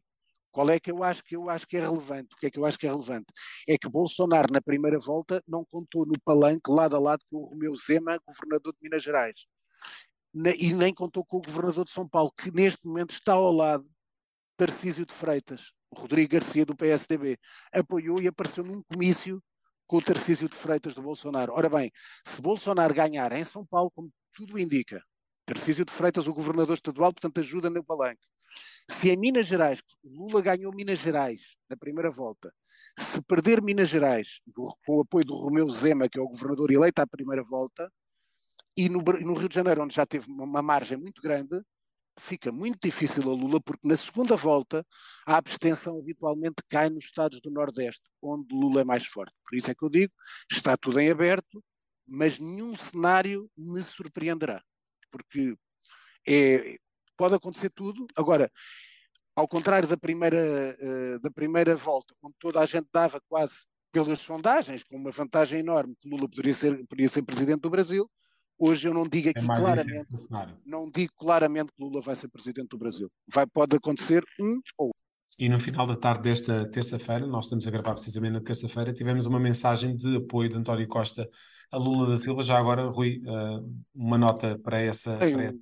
[0.51, 2.35] Qual é que eu acho que eu acho que é relevante?
[2.35, 3.25] O que é que eu acho que é relevante?
[3.67, 7.45] É que Bolsonaro, na primeira volta, não contou no palanque lado a lado com o
[7.45, 9.47] Romeu Zema, governador de Minas Gerais.
[10.59, 13.89] E nem contou com o governador de São Paulo, que neste momento está ao lado
[14.55, 17.37] Tarcísio de Freitas, Rodrigo Garcia do PSDB.
[17.71, 19.41] Apoiou e apareceu num comício
[19.87, 21.53] com o Tarcísio de Freitas do Bolsonaro.
[21.53, 21.91] Ora bem,
[22.25, 25.03] se Bolsonaro ganhar em São Paulo, como tudo indica,
[25.45, 28.25] Tarcísio de Freitas, o governador estadual, portanto ajuda no palanque.
[28.89, 32.53] Se em Minas Gerais, Lula ganhou Minas Gerais na primeira volta,
[32.97, 37.01] se perder Minas Gerais, com o apoio do Romeu Zema, que é o governador eleito
[37.01, 37.91] à primeira volta,
[38.77, 41.61] e no, no Rio de Janeiro, onde já teve uma margem muito grande,
[42.17, 44.85] fica muito difícil a Lula, porque na segunda volta
[45.25, 49.33] a abstenção habitualmente cai nos estados do Nordeste, onde Lula é mais forte.
[49.47, 50.13] Por isso é que eu digo,
[50.51, 51.63] está tudo em aberto,
[52.07, 54.61] mas nenhum cenário me surpreenderá,
[55.11, 55.55] porque
[56.27, 56.77] é,
[57.17, 58.05] pode acontecer tudo.
[58.15, 58.51] Agora,
[59.35, 64.19] ao contrário da primeira, uh, da primeira volta, onde toda a gente dava quase pelas
[64.19, 68.09] sondagens, com uma vantagem enorme, que Lula poderia ser, poderia ser presidente do Brasil,
[68.57, 70.27] hoje eu não digo é aqui é claramente,
[70.65, 73.09] não digo claramente que Lula vai ser presidente do Brasil.
[73.27, 74.91] Vai, pode acontecer um ou
[75.37, 79.25] e no final da tarde desta terça-feira, nós estamos a gravar precisamente na terça-feira, tivemos
[79.25, 81.29] uma mensagem de apoio de António Costa
[81.71, 82.41] a Lula da Silva.
[82.41, 85.17] Já agora, Rui, uh, uma nota para essa.
[85.17, 85.53] para essa...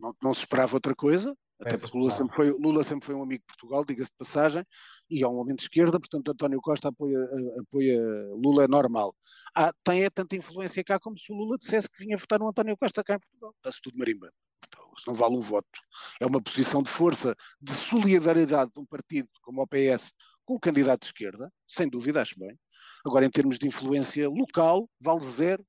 [0.00, 3.22] Não, não, se esperava outra coisa, até porque Lula sempre, foi, Lula sempre foi um
[3.22, 4.64] amigo de Portugal, diga-se de passagem,
[5.10, 7.18] e é um homem de esquerda, portanto António Costa apoia,
[7.60, 8.00] apoia
[8.34, 9.14] Lula normal.
[9.54, 12.48] Ah, tem é tanta influência cá como se o Lula dissesse que vinha votar no
[12.48, 13.54] António Costa cá em Portugal.
[13.58, 14.32] Está-se tudo marimbando.
[14.66, 15.80] Então, isso não vale um voto.
[16.20, 20.12] É uma posição de força, de solidariedade de um partido como o PS
[20.44, 22.58] com o candidato de esquerda, sem dúvida, acho bem.
[23.04, 25.64] Agora, em termos de influência local, vale zero,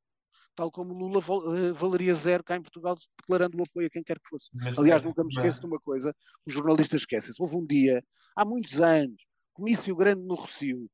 [0.61, 1.19] tal como Lula
[1.57, 4.47] eh, valeria zero cá em Portugal, declarando o apoio a quem quer que fosse.
[4.53, 7.41] Mas Aliás, nunca me esqueço de uma coisa, os jornalistas esquecem -se.
[7.41, 8.03] Houve um dia,
[8.35, 10.87] há muitos anos, comício grande no Rocio,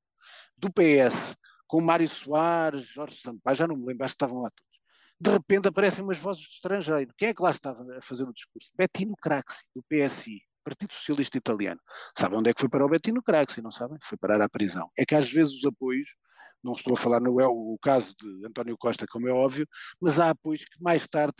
[0.57, 1.35] do PS,
[1.67, 4.79] com Mário Soares, Jorge Sampaio, já não me lembro, acho que estavam lá todos.
[5.19, 7.11] De repente aparecem umas vozes de estrangeiro.
[7.17, 8.69] Quem é que lá estava a fazer o discurso?
[8.73, 10.41] Bettino Craxi, do PSI.
[10.63, 11.79] Partido Socialista Italiano.
[12.17, 13.97] Sabem onde é que foi para o Bettino Craxi, não sabem?
[14.03, 14.89] Foi parar à prisão.
[14.97, 16.09] É que às vezes os apoios,
[16.63, 19.67] não estou a falar no é o caso de António Costa, como é óbvio,
[20.01, 21.35] mas há apoios que mais tarde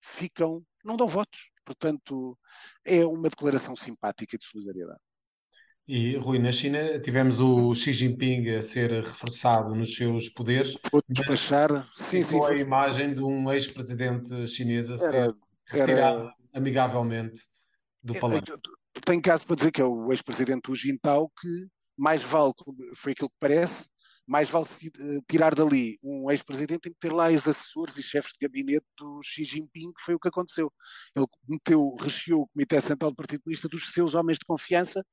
[0.00, 1.50] ficam, não dão votos.
[1.64, 2.38] Portanto,
[2.84, 5.00] é uma declaração simpática de solidariedade.
[5.86, 10.76] E, Rui, na China tivemos o Xi Jinping a ser reforçado nos seus poderes.
[10.90, 11.90] Vou despachar.
[11.94, 12.42] Sim, sim.
[12.42, 15.34] a imagem de um ex-presidente chinês a ser
[15.66, 16.34] retirado era...
[16.54, 17.42] amigavelmente
[18.02, 18.58] do palácio.
[19.04, 22.52] Tenho caso para dizer que é o ex-presidente Hu Jintao que mais vale,
[22.96, 23.86] foi aquilo que parece,
[24.26, 28.86] mais vale eh, tirar dali um ex-presidente e ter lá ex-assessores e chefes de gabinete
[28.96, 30.72] do Xi Jinping, que foi o que aconteceu.
[31.14, 35.04] Ele meteu, recheou o Comitê Central do Partido Comunista dos seus homens de confiança,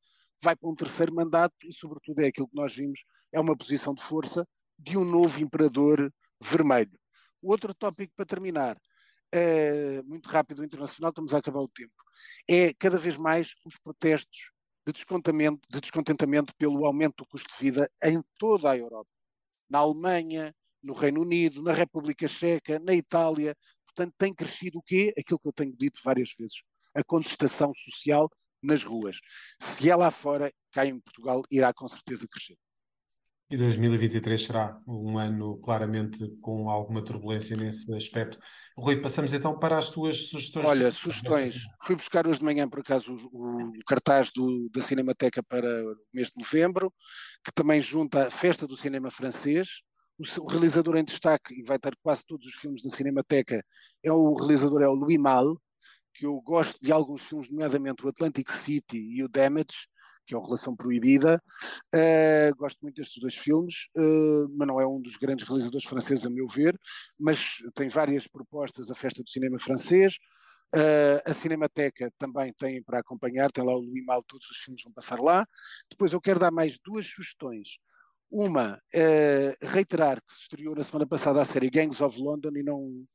[0.41, 3.93] vai para um terceiro mandato e, sobretudo, é aquilo que nós vimos, é uma posição
[3.93, 4.47] de força
[4.79, 6.97] de um novo imperador vermelho.
[7.41, 8.77] Outro tópico para terminar,
[9.31, 11.93] é, muito rápido, internacional, estamos a acabar o tempo,
[12.49, 14.51] é cada vez mais os protestos
[14.85, 19.09] de descontentamento, de descontentamento pelo aumento do custo de vida em toda a Europa.
[19.69, 23.55] Na Alemanha, no Reino Unido, na República Checa, na Itália.
[23.85, 25.13] Portanto, tem crescido o quê?
[25.17, 26.63] Aquilo que eu tenho dito várias vezes.
[26.93, 28.29] A contestação social
[28.61, 29.19] nas ruas.
[29.59, 32.57] Se é lá fora, cá em Portugal, irá com certeza crescer.
[33.51, 38.39] E 2023 será um ano claramente com alguma turbulência nesse aspecto.
[38.77, 40.65] Rui, passamos então para as tuas sugestões.
[40.65, 41.65] Olha, sugestões.
[41.83, 45.97] Fui buscar hoje de manhã, por acaso, o, o cartaz do, da Cinemateca para o
[46.13, 46.93] mês de novembro,
[47.43, 49.81] que também junta a Festa do Cinema Francês.
[50.17, 53.61] O, o realizador em destaque, e vai ter quase todos os filmes da Cinemateca,
[54.01, 55.61] é o realizador é o Louis Mal,
[56.13, 59.89] que eu gosto de alguns filmes, nomeadamente o Atlantic City e o Damage,
[60.25, 61.41] que é o Relação Proibida.
[61.93, 66.25] Uh, gosto muito destes dois filmes, uh, mas não é um dos grandes realizadores franceses,
[66.25, 66.79] a meu ver,
[67.19, 70.15] mas tem várias propostas a Festa do Cinema Francês.
[70.73, 74.83] Uh, a Cinemateca também tem para acompanhar, tem lá o Louis Mal, todos os filmes
[74.83, 75.45] vão passar lá.
[75.89, 77.77] Depois eu quero dar mais duas sugestões.
[78.33, 78.81] Uma,
[79.61, 83.05] reiterar que se estreou na semana passada a série Gangs of London e não,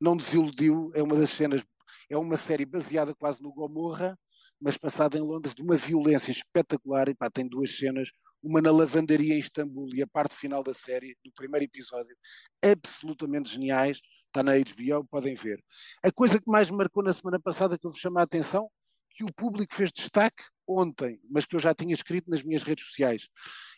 [0.00, 1.62] não desiludiu, é uma das cenas,
[2.10, 4.18] é uma série baseada quase no Gomorra,
[4.60, 7.08] mas passada em Londres, de uma violência espetacular.
[7.08, 8.10] E pá, tem duas cenas,
[8.42, 12.16] uma na lavandaria em Istambul e a parte final da série, do primeiro episódio,
[12.62, 14.00] absolutamente geniais.
[14.26, 15.62] Está na HBO, podem ver.
[16.02, 18.70] A coisa que mais me marcou na semana passada, que eu vos chamo a atenção,
[19.10, 22.84] que o público fez destaque ontem, mas que eu já tinha escrito nas minhas redes
[22.84, 23.28] sociais.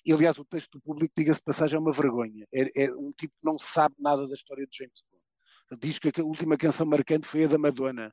[0.05, 2.47] E, aliás, o texto do público, diga-se passagem, é uma vergonha.
[2.53, 5.81] É, é, um tipo que não sabe nada da história de James Bond.
[5.81, 8.13] Diz que a última canção marcante foi a da Madonna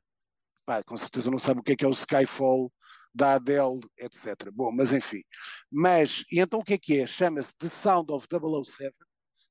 [0.64, 2.72] pá, com certeza não sabe o que é que é o Skyfall
[3.14, 4.50] da Adele, etc.
[4.52, 5.22] Bom, mas enfim.
[5.70, 7.06] Mas, e então o que é que é?
[7.06, 8.94] Chama-se The Sound of 007,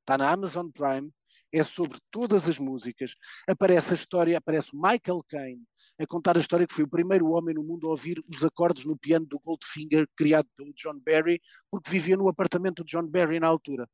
[0.02, 1.12] está na Amazon Prime,
[1.52, 3.14] é sobre todas as músicas,
[3.48, 5.64] aparece a história, aparece Michael Caine
[6.00, 8.84] a contar a história que foi o primeiro homem no mundo a ouvir os acordes
[8.84, 13.40] no piano do Goldfinger, criado pelo John Barry, porque vivia no apartamento de John Barry
[13.40, 13.88] na altura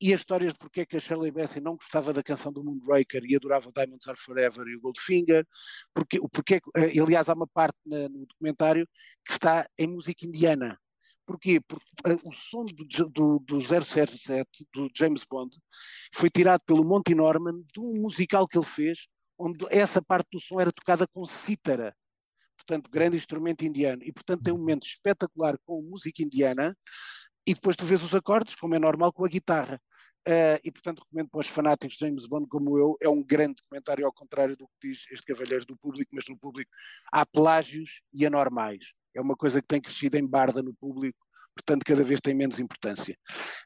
[0.00, 2.64] e as histórias de porque é que a Shirley Bassey não gostava da canção do
[2.64, 5.46] Moonraker e adorava Diamonds Are Forever e o Goldfinger,
[5.92, 8.88] porque, porque eh, aliás há uma parte na, no documentário
[9.26, 10.78] que está em música indiana.
[11.26, 11.60] Porquê?
[11.60, 15.56] Porque uh, o som do, do, do 007, do James Bond,
[16.14, 19.06] foi tirado pelo Monty Norman de um musical que ele fez,
[19.38, 21.94] onde essa parte do som era tocada com cítara,
[22.56, 26.76] portanto, grande instrumento indiano, e portanto tem um momento espetacular com música indiana,
[27.46, 29.80] e depois tu vês os acordes, como é normal, com a guitarra.
[30.28, 33.54] Uh, e portanto recomendo para os fanáticos de James Bond como eu, é um grande
[33.54, 36.70] documentário ao contrário do que diz este Cavalheiro do Público, mas no público
[37.10, 38.92] há plágios e anormais.
[39.14, 41.18] É uma coisa que tem crescido em barda no público,
[41.56, 43.16] portanto cada vez tem menos importância.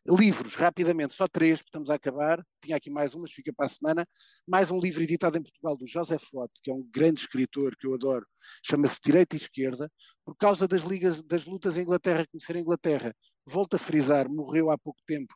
[0.08, 3.68] Livros, rapidamente, só três, porque estamos a acabar, tinha aqui mais umas, fica para a
[3.68, 4.06] semana,
[4.46, 7.86] mais um livro editado em Portugal do José Watt, que é um grande escritor que
[7.88, 8.24] eu adoro,
[8.64, 9.90] chama-se Direita e Esquerda,
[10.24, 13.12] por causa das, ligas, das lutas em Inglaterra, conhecer a Inglaterra,
[13.44, 15.34] volto a frisar, morreu há pouco tempo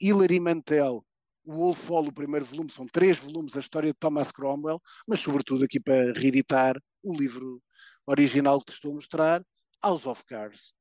[0.00, 1.04] Hilary Mantel,
[1.44, 5.20] o Wolf Hall, o primeiro volume, são três volumes, a história de Thomas Cromwell, mas
[5.20, 7.62] sobretudo aqui para reeditar o livro
[8.06, 9.42] original que te estou a mostrar,
[9.82, 10.72] House of Cards,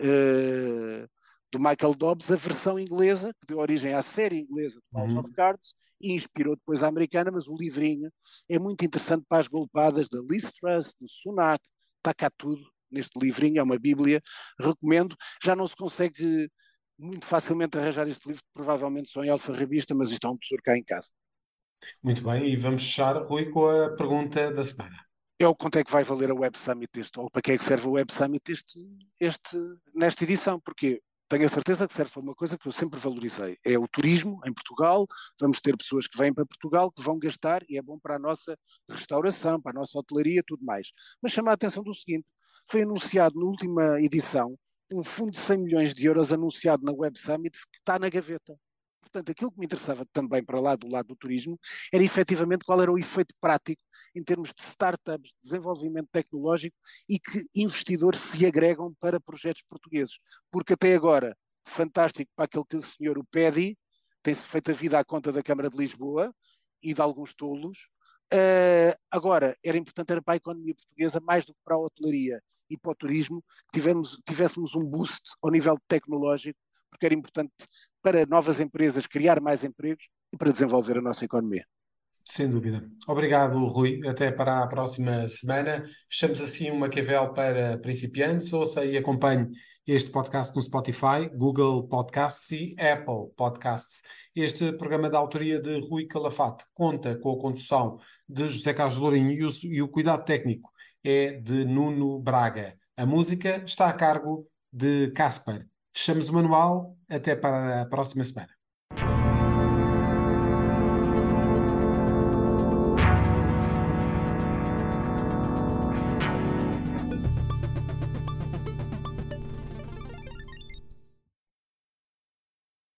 [0.00, 1.08] uh,
[1.52, 5.18] do Michael Dobbs, a versão inglesa, que deu origem à série inglesa do House uhum.
[5.20, 8.10] of Cards, e inspirou depois a americana, mas o livrinho
[8.48, 11.64] é muito interessante para as golpadas da Liz Truss, do Sunak,
[11.98, 14.22] está cá tudo neste livrinho, é uma bíblia,
[14.58, 16.50] recomendo, já não se consegue
[16.98, 20.76] muito facilmente arranjar este livro, provavelmente só em alfarrabista, mas isto é um tesouro cá
[20.76, 21.08] em casa.
[22.02, 24.96] Muito bem, e vamos fechar, Rui, com a pergunta da semana.
[25.38, 27.58] É o quanto é que vai valer a Web Summit este, ou para que é
[27.58, 28.80] que serve a Web Summit este,
[29.20, 29.56] este,
[29.94, 33.56] nesta edição, porque tenho a certeza que serve para uma coisa que eu sempre valorizei,
[33.64, 35.06] é o turismo em Portugal,
[35.38, 38.18] vamos ter pessoas que vêm para Portugal, que vão gastar, e é bom para a
[38.18, 38.58] nossa
[38.88, 40.88] restauração, para a nossa hotelaria, tudo mais.
[41.22, 42.26] Mas chama a atenção do seguinte,
[42.68, 44.58] foi anunciado na última edição
[44.90, 48.58] um fundo de 100 milhões de euros anunciado na Web Summit que está na gaveta.
[49.00, 51.58] Portanto, aquilo que me interessava também para lá do lado do turismo
[51.92, 53.82] era efetivamente qual era o efeito prático
[54.14, 56.76] em termos de startups, de desenvolvimento tecnológico
[57.08, 60.18] e que investidores se agregam para projetos portugueses.
[60.50, 63.78] Porque até agora, fantástico para aquele que o senhor o pede,
[64.22, 66.34] tem-se feito a vida à conta da Câmara de Lisboa
[66.82, 67.88] e de alguns tolos.
[68.32, 72.42] Uh, agora, era importante era para a economia portuguesa mais do que para a hotelaria
[72.70, 76.58] e para o turismo, tivemos, tivéssemos um boost ao nível tecnológico,
[76.90, 77.52] porque era importante
[78.02, 81.64] para novas empresas criar mais empregos e para desenvolver a nossa economia.
[82.28, 82.86] Sem dúvida.
[83.06, 84.06] Obrigado, Rui.
[84.06, 85.84] Até para a próxima semana.
[86.10, 88.52] Fechamos assim uma Maquiavel para principiantes.
[88.52, 89.48] Ouça e acompanhe
[89.86, 94.02] este podcast no Spotify, Google Podcasts e Apple Podcasts.
[94.36, 99.32] Este programa da autoria de Rui Calafate conta com a condução de José Carlos Lourinho
[99.32, 100.70] e o, e o cuidado técnico
[101.04, 102.76] é de Nuno Braga.
[102.96, 105.66] A música está a cargo de Casper.
[105.94, 106.96] Fechamos o manual.
[107.08, 108.57] Até para a próxima semana.